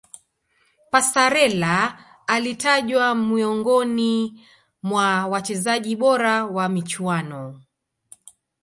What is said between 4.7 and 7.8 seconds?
mwa wachezaji bora wa michuano